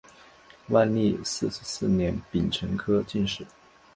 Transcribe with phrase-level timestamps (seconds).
[0.69, 3.45] 万历四十四年丙辰科进士。